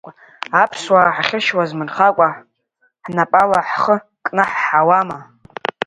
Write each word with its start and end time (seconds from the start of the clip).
Аԥсуаа 0.61 1.15
ҳахьыршьуа 1.15 1.63
азмырхакәа, 1.63 2.29
ҳнапала 3.03 3.59
ҳхы 3.69 3.95
кнаҳҳауама? 4.25 5.19